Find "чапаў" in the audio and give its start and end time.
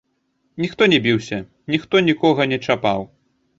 2.65-3.09